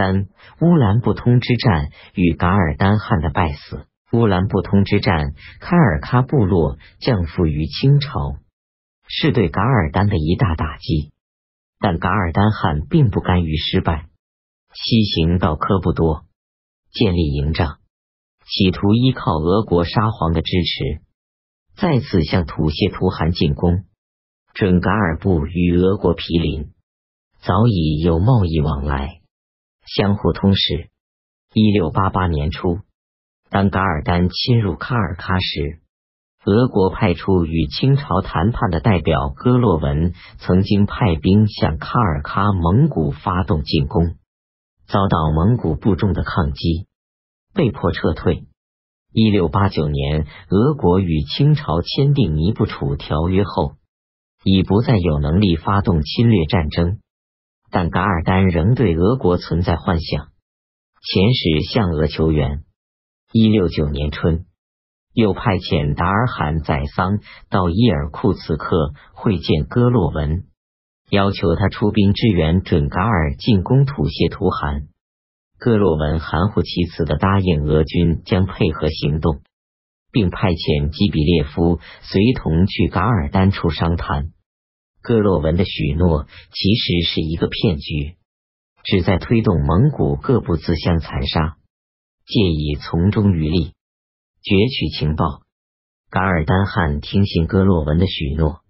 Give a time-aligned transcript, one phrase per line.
[0.00, 0.28] 三
[0.62, 3.84] 乌兰布通之战与噶尔丹汗的败死。
[4.12, 8.38] 乌兰布通之战，开尔喀部落降服于清朝，
[9.06, 11.12] 是对噶尔丹的一大打击。
[11.78, 14.06] 但噶尔丹汗并不甘于失败，
[14.72, 16.24] 西行到科布多，
[16.90, 17.76] 建立营帐，
[18.46, 21.02] 企图依靠俄国沙皇的支持，
[21.76, 23.84] 再次向土谢图汗进攻。
[24.54, 26.70] 准噶尔部与俄国毗邻，
[27.42, 29.19] 早已有贸易往来，
[29.96, 30.88] 相互通使。
[31.52, 32.78] 一六八八年初。
[33.48, 35.80] 当噶尔丹侵入喀尔喀时，
[36.44, 44.14] 俄国派出与清朝谈判的代表戈洛文，曾经派兵向喀尔喀蒙古发动进攻，
[44.86, 46.86] 遭到蒙古部众的抗击，
[47.52, 48.44] 被迫撤退。
[49.12, 53.72] 一六八九年，俄国与清朝签订尼布楚条约后，
[54.44, 57.00] 已不再有能力发动侵略战争，
[57.70, 60.26] 但噶尔丹仍对俄国存在幻想，
[61.00, 62.64] 遣使向俄求援。
[63.32, 64.44] 一六九年春，
[65.14, 70.46] 又派遣达尔罕宰桑到伊尔库茨克会见哥洛文，
[71.10, 74.88] 要求他出兵支援准噶尔进攻土谢图汗。
[75.58, 79.42] 哥洛文含糊其辞的答应俄军将配合行动，
[80.10, 84.32] 并派遣基比列夫随同去噶尔丹处商谈。
[85.02, 88.16] 戈洛文的许诺其实是一个骗局，
[88.84, 91.56] 旨在推动蒙古各部自相残杀。
[92.26, 93.72] 借以从中渔利，
[94.42, 95.42] 攫取情报。
[96.10, 98.60] 噶尔丹汗听信戈洛文的许诺，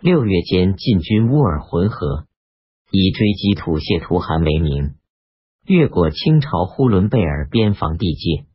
[0.00, 2.26] 六月间进军乌尔浑河，
[2.90, 4.96] 以追击土谢图汗为名，
[5.66, 8.46] 越过清朝呼伦贝尔边防地界。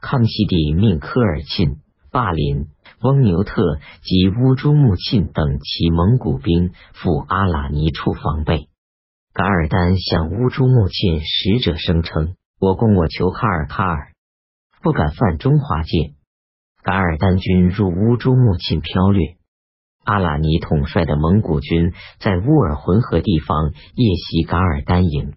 [0.00, 1.80] 康熙帝命科尔沁、
[2.16, 2.68] 霸林、
[3.02, 8.70] 翁牛特及乌珠穆沁等其蒙古兵赴阿拉尼处防备。
[9.34, 12.34] 噶尔丹向乌珠穆沁使者声称。
[12.58, 14.12] 我攻我求卡尔喀尔，
[14.80, 16.14] 不敢犯中华界。
[16.82, 19.36] 噶尔丹军入乌珠穆沁飘掠，
[20.02, 25.34] 阿拉尼统帅的蒙古军在乌尔浑河地方夜袭噶尔丹营，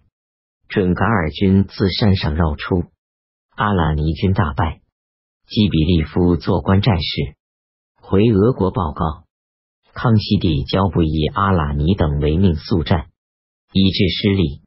[0.66, 2.84] 准噶尔军自山上绕出，
[3.54, 4.79] 阿拉尼军大败。
[5.50, 7.34] 基比利夫做官战事，
[8.00, 9.24] 回俄国报告，
[9.92, 13.10] 康熙帝交不以阿拉尼等为命速战，
[13.72, 14.62] 以致失利，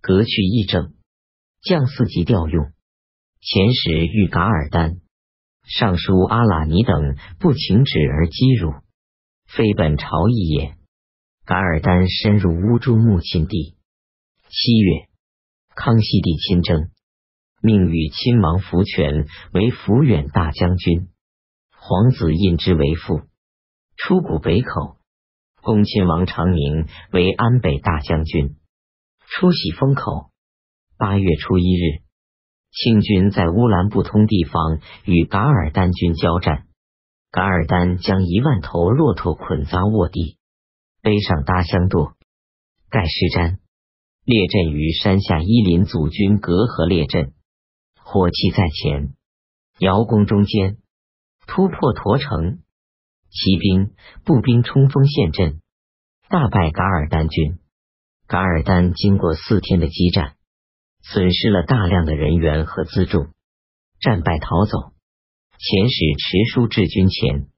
[0.00, 0.94] 革去议政。
[1.62, 2.72] 将四级调用，
[3.40, 4.96] 遣使遇噶尔丹，
[5.62, 8.72] 尚书阿拉尼等不请旨而击辱，
[9.46, 10.74] 非本朝意也。
[11.44, 13.76] 噶尔丹深入乌珠穆沁地。
[14.48, 15.08] 七月，
[15.76, 16.90] 康熙帝亲征，
[17.62, 21.08] 命与亲王福全为抚远大将军，
[21.72, 23.22] 皇子胤之为父，
[23.96, 24.96] 出谷北口。
[25.62, 28.54] 恭亲王长宁为安北大将军，
[29.28, 30.30] 出喜封口。
[30.96, 32.02] 八月初一日，
[32.70, 36.66] 清军在乌兰布通地方与噶尔丹军交战，
[37.32, 40.38] 噶尔丹将一万头骆驼捆扎卧地，
[41.02, 42.14] 背上搭香垛，
[42.88, 43.58] 盖尸毡，
[44.24, 47.32] 列阵于山下伊林祖军隔河列阵，
[48.08, 49.16] 火器在前，
[49.80, 50.76] 摇弓中间，
[51.48, 52.60] 突破驼城，
[53.30, 55.60] 骑兵、步兵冲锋陷阵，
[56.28, 57.58] 大败噶尔丹军。
[58.28, 60.36] 噶尔丹经过四天的激战。
[61.02, 63.32] 损失了大量的人员和辎重，
[64.00, 64.92] 战败逃走。
[65.58, 67.48] 遣使持书至军前，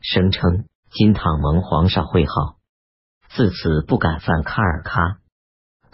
[0.00, 2.58] 声称金堂蒙皇上会号，
[3.28, 5.18] 自此不敢犯卡尔喀。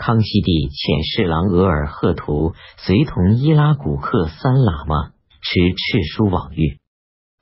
[0.03, 6.81] 康熙帝遣侍郎额尔赫图随同伊拉古克三喇嘛持敕书往谕，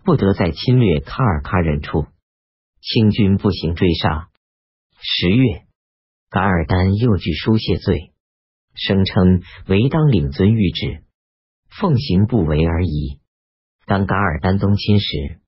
[0.05, 2.05] 不得再侵略喀尔喀人处。
[2.83, 4.29] 清军不行追杀。
[5.01, 5.63] 十月，
[6.29, 8.13] 噶尔丹又据书谢罪。
[8.75, 11.03] 声称唯当领遵谕旨，
[11.81, 13.21] 奉行不为而已。
[13.87, 15.41] 当噶尔丹东侵时，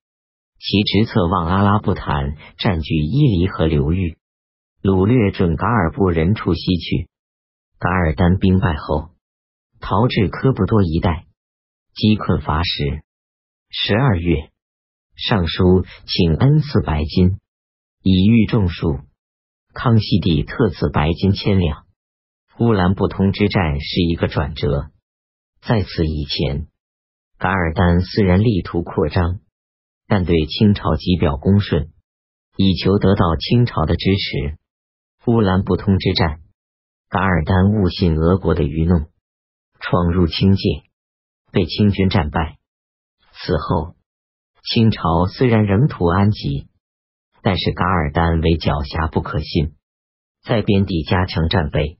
[0.57, 4.17] 其直策望阿拉布坦占据伊犁河流域，
[4.83, 7.07] 掳掠准噶尔部人处西去。
[7.79, 9.11] 噶尔丹兵败后，
[9.79, 11.25] 逃至科布多一带，
[11.93, 13.01] 饥困乏食。
[13.69, 14.51] 十二月，
[15.15, 17.39] 上书请恩赐白金，
[18.01, 18.99] 以御众数。
[19.73, 21.85] 康熙帝特赐白金千两。
[22.59, 24.91] 乌兰布通之战是一个转折。
[25.61, 26.67] 在此以前，
[27.37, 29.39] 噶尔丹虽然力图扩张，
[30.07, 31.93] 但对清朝极表恭顺，
[32.57, 34.57] 以求得到清朝的支持。
[35.25, 36.41] 乌兰布通之战，
[37.07, 39.07] 噶尔丹误信俄国的愚弄，
[39.79, 40.83] 闯入清界，
[41.49, 42.57] 被清军战败。
[43.31, 43.95] 此后，
[44.63, 46.67] 清朝虽然仍图安吉，
[47.41, 49.75] 但是噶尔丹为狡黠不可信，
[50.43, 51.99] 在边地加强战备。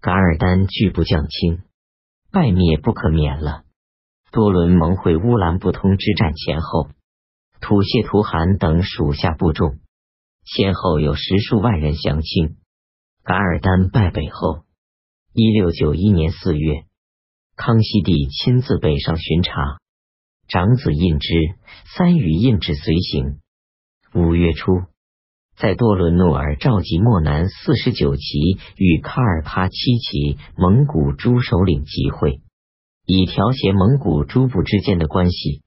[0.00, 1.62] 噶尔丹拒不降清，
[2.32, 3.62] 败灭不可免了。
[4.32, 6.88] 多伦盟会乌兰布通之战前后，
[7.60, 9.78] 吐谢图汗等属下部众
[10.50, 12.56] 先后有十数万人降清。
[13.22, 14.64] 噶尔丹败北后，
[15.34, 16.84] 一六九一年四月，
[17.54, 19.52] 康熙帝亲自北上巡查，
[20.48, 21.28] 长子胤之、
[21.94, 23.40] 三与胤之随行。
[24.14, 24.84] 五月初，
[25.58, 28.22] 在多伦诺尔召集漠南四十九旗
[28.76, 32.40] 与喀尔喀七旗蒙古诸首领集会，
[33.04, 35.60] 以调协蒙古诸部之间的关系，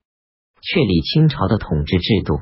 [0.63, 2.39] 确立清朝的统治制度。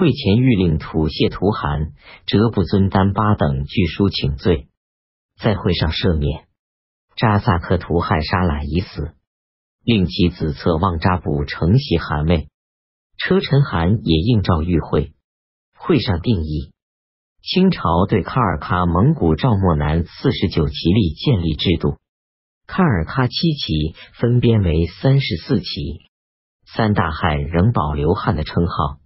[0.00, 1.92] 会前谕令吐谢图汗、
[2.24, 4.68] 哲布尊丹巴等据书请罪，
[5.38, 6.46] 在会上赦免。
[7.16, 9.12] 扎萨克图汗沙喇已死，
[9.84, 12.48] 令其子策旺扎卜承袭汗位。
[13.18, 15.12] 车臣汗也应召与会。
[15.76, 16.72] 会上定义，
[17.42, 21.98] 清朝对喀尔喀蒙古赵漠南四十九旗里建立制度，
[22.66, 26.08] 喀尔喀七旗分编为三十四旗，
[26.64, 28.99] 三大汗仍保留汗的称号。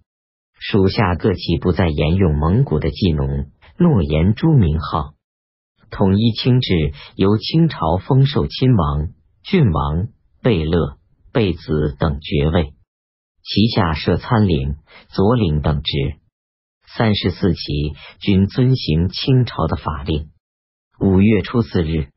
[0.67, 5.13] 属下各旗不再沿用蒙古的祭农、诺言朱名号，
[5.91, 9.09] 统一清制，由清朝封授亲王、
[9.43, 10.07] 郡王、
[10.41, 10.97] 贝勒、
[11.31, 12.73] 贝子等爵位，
[13.43, 14.77] 旗下设参领、
[15.09, 15.91] 左领等职。
[16.97, 20.31] 三十四旗均遵行清朝的法令。
[20.99, 22.07] 五月初四日，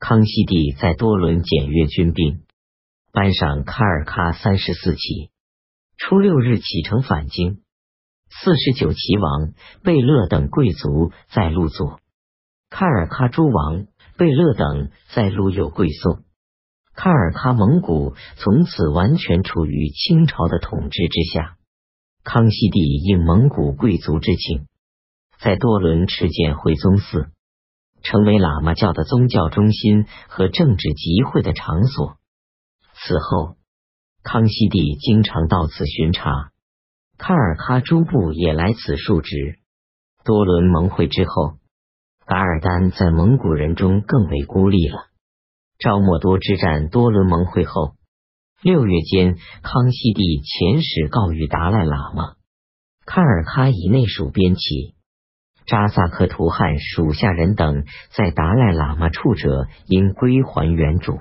[0.00, 2.40] 康熙帝在多伦检阅军兵，
[3.12, 5.30] 颁赏喀尔喀三十四旗。
[5.96, 7.60] 初六日启程返京。
[8.42, 9.52] 四十九齐王
[9.82, 12.00] 贝勒等贵族在路左，
[12.70, 13.86] 喀尔喀诸王
[14.18, 16.22] 贝勒等在路右跪送。
[16.94, 21.56] 喀尔喀蒙古从此完全处于清朝的统治之下。
[22.24, 24.66] 康熙帝应蒙古贵族之请，
[25.40, 27.28] 在多伦敕建回宗寺，
[28.02, 32.16] 成为喇嘛教的宗教中心和政治集会的场所。
[32.94, 33.56] 此后，
[34.22, 36.50] 康熙帝经常到此巡查。
[37.18, 39.58] 喀尔喀诸部也来此述职。
[40.24, 41.58] 多伦盟会之后，
[42.26, 45.06] 噶尔丹在蒙古人中更为孤立了。
[45.78, 47.94] 昭莫多之战多伦盟会后，
[48.62, 52.34] 六月间，康熙帝遣使告谕达赖喇嘛：
[53.06, 54.94] 喀尔喀以内属边旗，
[55.66, 61.20] 扎萨克图汗属下人等在达赖喇嘛处者，应归还原主，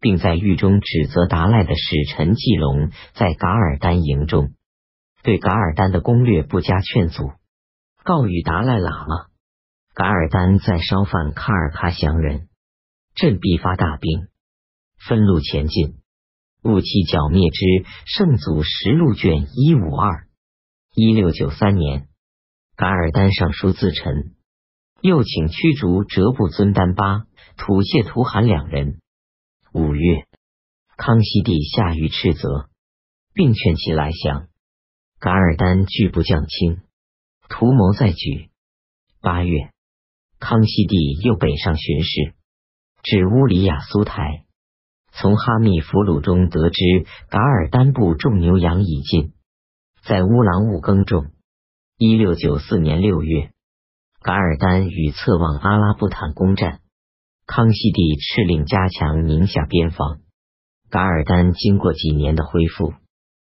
[0.00, 4.52] 并在狱中指责达赖的使臣季龙在噶尔丹营中。
[5.22, 7.32] 对噶尔丹的攻略不加劝阻，
[8.02, 9.30] 告谕达赖喇嘛：
[9.94, 12.48] 噶尔丹在烧饭喀尔喀降人，
[13.14, 14.28] 朕必发大兵，
[14.98, 16.00] 分路前进，
[16.64, 17.66] 务期剿灭之。
[18.04, 20.26] 圣祖实录卷一五二
[20.94, 22.08] 一六九三年，
[22.74, 24.34] 噶尔丹上书自陈，
[25.00, 27.26] 又请驱逐哲布尊丹巴、
[27.56, 28.98] 吐谢图汗两人。
[29.72, 30.26] 五月，
[30.96, 32.68] 康熙帝下谕斥责，
[33.32, 34.48] 并劝其来降。
[35.22, 36.80] 噶尔丹拒不降清，
[37.48, 38.50] 图谋再举。
[39.20, 39.70] 八月，
[40.40, 42.34] 康熙帝又北上巡视，
[43.04, 44.42] 至乌里雅苏台，
[45.12, 46.82] 从哈密俘虏中得知
[47.28, 49.32] 噶尔丹部种牛羊已尽，
[50.02, 51.30] 在乌兰务耕种。
[51.96, 53.52] 一六九四年六月，
[54.22, 56.80] 噶尔丹与侧望阿拉布坦攻战，
[57.46, 60.18] 康熙帝敕令加强宁夏边防。
[60.90, 62.94] 噶尔丹经过几年的恢复。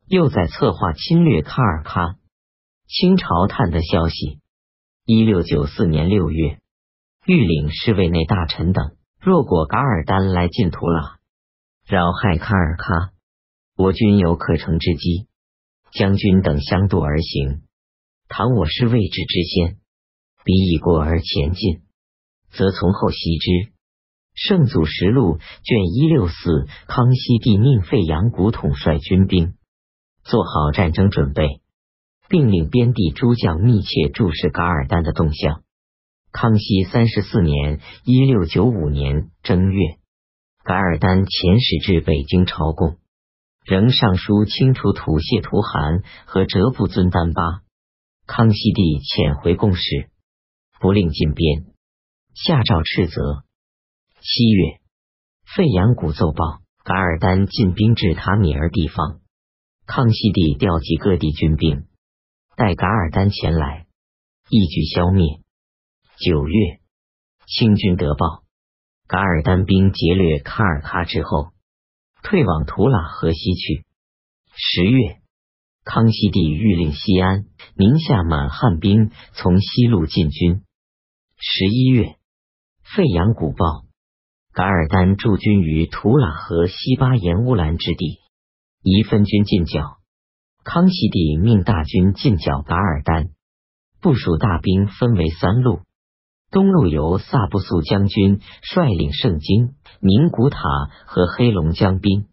[0.08, 2.16] 又在策划侵略卡尔喀。
[2.88, 4.40] 清朝探得消息，
[5.06, 6.60] 一六九四年六月，
[7.26, 11.18] 御领侍卫内大臣等，若果噶尔丹来进图拉，
[11.88, 13.12] 扰害卡尔喀，
[13.76, 15.28] 我军有可乘之机。
[15.92, 17.62] 将军等相度而行，
[18.28, 19.78] 倘我是位置之先，
[20.44, 21.84] 彼已过而前进，
[22.52, 23.50] 则从后袭之。
[24.34, 29.54] 《圣祖实录》卷一六四，康熙帝命费扬古统率军兵。
[30.24, 31.62] 做好战争准备，
[32.30, 35.63] 并令边地诸将密切注视噶尔丹的动向。
[36.32, 39.98] 康熙三十四年（一六九五年）正月，
[40.63, 42.98] 噶尔丹遣使至北京朝贡，
[43.65, 47.62] 仍上书清除吐谢图汗和哲布尊丹巴。
[48.25, 50.10] 康熙帝遣回贡使，
[50.80, 51.65] 不令进边，
[52.34, 53.44] 下诏斥责。
[54.22, 54.80] 七月，
[55.56, 59.20] 费扬古奏报，噶尔丹进兵至塔米尔地方。
[59.86, 61.86] 康熙帝调集各地军兵，
[62.56, 63.86] 待噶尔丹前来，
[64.50, 65.42] 一举消灭。
[66.18, 66.80] 九月，
[67.48, 68.44] 清军得报，
[69.08, 71.52] 噶尔丹兵劫掠喀尔喀之后，
[72.24, 73.86] 退往图拉河西去。
[74.56, 75.20] 十月，
[75.84, 80.63] 康熙帝谕令西安、宁夏满汉兵从西路进军。
[81.38, 82.16] 十一月，
[82.96, 83.84] 费扬古报，
[84.54, 88.20] 噶尔丹驻军于图拉河西巴颜乌兰之地，
[88.84, 89.98] 宜分军进剿。
[90.66, 93.30] 康熙帝命大军进剿噶尔丹，
[94.02, 95.80] 部署大兵分为三路。
[96.52, 100.60] 东路由萨布素将军率领圣经、宁古塔
[101.08, 102.28] 和黑龙江兵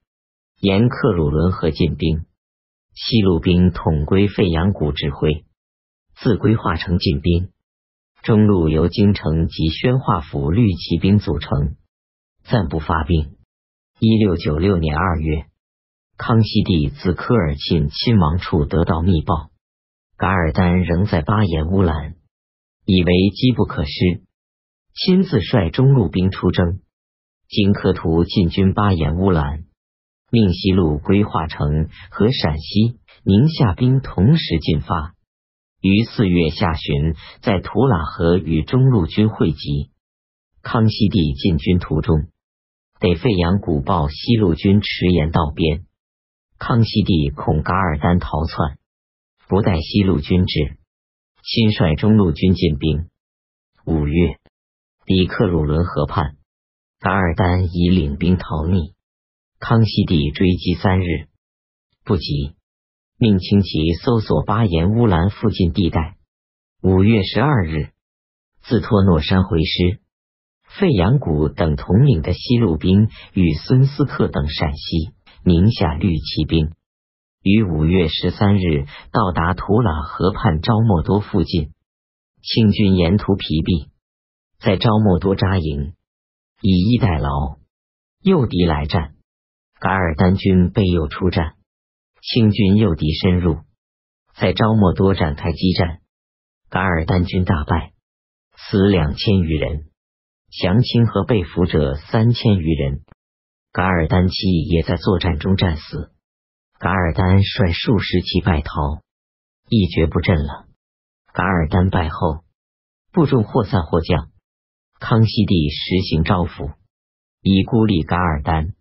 [0.60, 2.26] 沿克鲁伦河进兵，
[2.94, 5.44] 西路兵统归费扬古指挥，
[6.16, 7.50] 自归化城进兵。
[8.22, 11.76] 中路由京城及宣化府绿骑兵组成，
[12.42, 13.36] 暂不发兵。
[13.98, 15.46] 一六九六年二月，
[16.22, 19.48] 康熙帝自科尔沁亲王处得到密报，
[20.18, 22.14] 噶尔丹仍在巴彦乌兰，
[22.84, 24.20] 以为机不可失，
[24.92, 26.80] 亲自率中路兵出征。
[27.48, 29.64] 经科图进军巴彦乌兰，
[30.30, 35.14] 命西路规划城和陕西、宁夏兵同时进发。
[35.80, 39.90] 于四月下旬，在图拉河与中路军会集。
[40.60, 42.28] 康熙帝进军途中，
[43.00, 45.86] 得费扬古报西路军迟延到边。
[46.60, 48.78] 康熙帝恐噶尔丹逃窜，
[49.48, 50.76] 不待西路军至，
[51.42, 53.08] 亲率中路军进兵。
[53.86, 54.36] 五月，
[55.06, 56.36] 抵克鲁伦河畔，
[57.00, 58.92] 噶尔丹已领兵逃匿。
[59.58, 61.28] 康熙帝追击三日，
[62.04, 62.54] 不及。
[63.16, 66.18] 命轻骑搜索巴颜乌兰附近地带。
[66.82, 67.88] 五月十二日，
[68.62, 70.00] 自托诺山回师。
[70.78, 75.10] 费扬古等统领的西路兵与孙斯克等陕西、
[75.42, 76.74] 宁夏绿骑兵，
[77.42, 81.72] 于五月十三日到达图拉河畔昭莫多附近。
[82.42, 83.88] 清军沿途疲弊，
[84.58, 85.94] 在昭莫多扎营，
[86.60, 87.56] 以逸待劳，
[88.22, 89.14] 诱敌来战。
[89.78, 91.54] 噶尔丹军被诱出战。
[92.20, 93.60] 清军诱敌深入，
[94.34, 96.00] 在昭莫多展开激战，
[96.68, 97.92] 噶尔丹军大败，
[98.56, 99.86] 死两千余人，
[100.50, 103.00] 降清和被俘者三千余人。
[103.72, 106.12] 噶尔丹妻也在作战中战死。
[106.78, 109.00] 噶尔丹率数十骑败逃，
[109.68, 110.66] 一蹶不振了。
[111.32, 112.42] 噶尔丹败后，
[113.12, 114.30] 部众或散或降。
[114.98, 116.74] 康熙帝实行招抚，
[117.42, 118.74] 以孤立噶尔丹。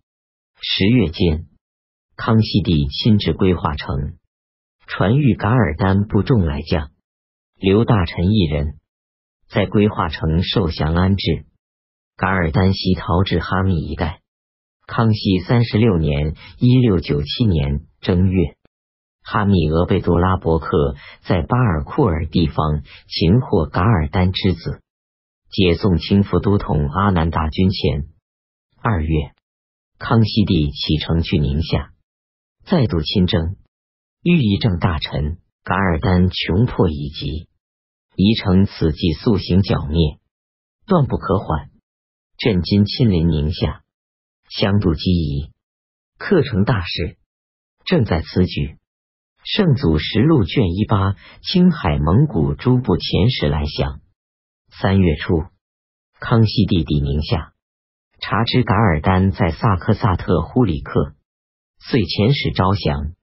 [0.60, 1.46] 十月间。
[2.16, 4.18] 康熙帝亲至归化城，
[4.88, 6.92] 传谕噶尔丹部众来将，
[7.56, 8.80] 刘大臣一人，
[9.48, 11.46] 在归化城受降安置。
[12.18, 14.20] 噶尔丹西逃至哈密一带。
[14.90, 18.56] 康熙三十六年（一六九七年）正月，
[19.22, 24.82] 哈密额贝多拉伯克在巴尔库尔地方擒获噶尔丹之子，
[25.52, 28.08] 解送清副都统阿南达军前。
[28.82, 29.32] 二月，
[30.00, 31.92] 康熙帝启程去宁夏。
[32.66, 33.58] 再度亲征，
[34.24, 37.48] 御医正大臣噶尔丹穷迫已极，
[38.16, 40.18] 宜城此计速行剿灭，
[40.88, 41.70] 断不可缓。
[42.40, 43.84] 朕今亲临宁夏，
[44.50, 45.52] 相度机宜，
[46.18, 47.18] 克成大事，
[47.86, 48.78] 正在此举。
[49.44, 54.02] 圣祖实录卷一八，青海蒙古诸部遣使来降。
[54.82, 55.46] 三月初，
[56.20, 57.54] 康熙帝抵宁夏，
[58.20, 61.16] 察知噶尔丹在萨克萨特呼里克。
[61.80, 63.14] 遂遣使招降，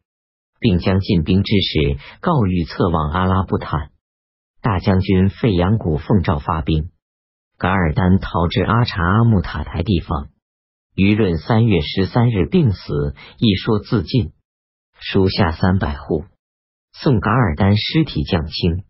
[0.59, 3.91] 并将进兵之事告谕策妄阿拉布坦。
[4.63, 6.91] 大将军费扬古奉诏发兵，
[7.59, 10.31] 噶尔丹逃至阿查阿木塔台地方。
[10.97, 14.33] 舆论三月十三日病死，一说自尽。
[14.99, 16.25] 属下三百户，
[16.95, 18.85] 送噶尔丹尸体降清。